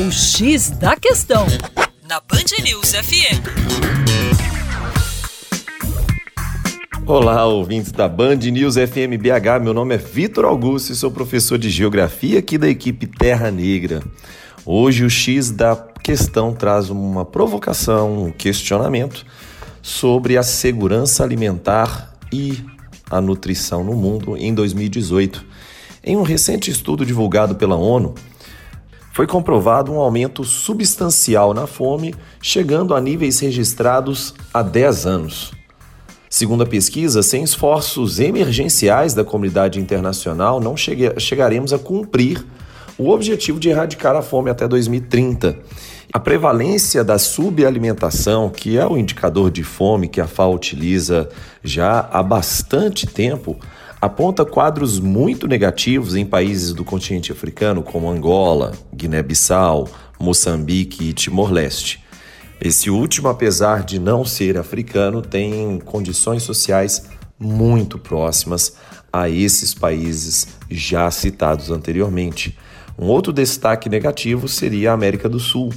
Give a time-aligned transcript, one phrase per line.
[0.00, 1.44] O X da Questão,
[2.08, 3.42] na Band News FM.
[7.04, 9.60] Olá, ouvintes da Band News FM BH.
[9.60, 14.00] Meu nome é Vitor Augusto e sou professor de Geografia aqui da equipe Terra Negra.
[14.64, 19.26] Hoje o X da Questão traz uma provocação, um questionamento
[19.82, 22.64] sobre a segurança alimentar e
[23.10, 25.44] a nutrição no mundo em 2018.
[26.04, 28.14] Em um recente estudo divulgado pela ONU,
[29.18, 35.50] foi comprovado um aumento substancial na fome, chegando a níveis registrados há 10 anos.
[36.30, 42.46] Segundo a pesquisa, sem esforços emergenciais da comunidade internacional, não chegaremos a cumprir
[42.96, 45.58] o objetivo de erradicar a fome até 2030.
[46.12, 51.28] A prevalência da subalimentação, que é o indicador de fome que a FAO utiliza
[51.64, 53.58] já há bastante tempo,
[54.00, 59.88] aponta quadros muito negativos em países do continente africano como Angola, Guiné-Bissau,
[60.20, 62.04] Moçambique e Timor-Leste.
[62.60, 68.74] Esse último, apesar de não ser africano, tem condições sociais muito próximas
[69.12, 72.56] a esses países já citados anteriormente.
[72.98, 75.72] Um outro destaque negativo seria a América do Sul,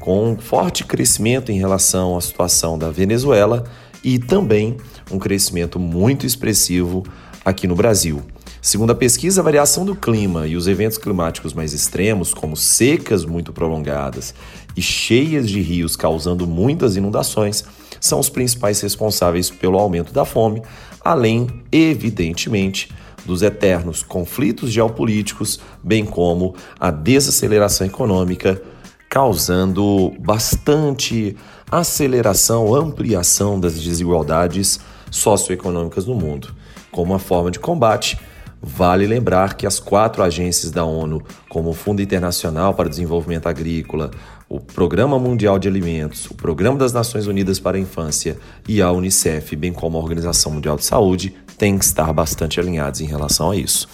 [0.00, 3.64] com um forte crescimento em relação à situação da Venezuela
[4.04, 4.76] e também
[5.10, 7.02] um crescimento muito expressivo
[7.48, 8.22] aqui no Brasil.
[8.60, 13.24] Segundo a pesquisa, a variação do clima e os eventos climáticos mais extremos, como secas
[13.24, 14.34] muito prolongadas
[14.76, 17.64] e cheias de rios causando muitas inundações,
[18.00, 20.62] são os principais responsáveis pelo aumento da fome,
[21.02, 22.92] além, evidentemente,
[23.24, 28.60] dos eternos conflitos geopolíticos, bem como a desaceleração econômica,
[29.08, 31.36] causando bastante
[31.70, 36.54] aceleração, ampliação das desigualdades socioeconômicas no mundo.
[36.90, 38.18] Como uma forma de combate,
[38.60, 43.46] Vale lembrar que as quatro agências da ONU, como o Fundo Internacional para o Desenvolvimento
[43.46, 44.10] Agrícola,
[44.48, 48.36] o Programa Mundial de Alimentos, o Programa das Nações Unidas para a Infância
[48.66, 53.00] e a Unicef, bem como a Organização Mundial de Saúde, têm que estar bastante alinhados
[53.00, 53.88] em relação a isso.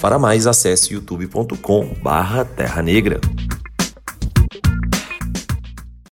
[0.00, 3.20] Para mais, acesse youtube.com/terra negra.